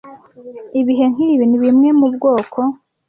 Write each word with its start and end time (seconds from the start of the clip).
Ibihe 0.81 1.05
nkibi 1.13 1.43
nibimwe 1.47 1.89
mubwoko... 1.99 2.59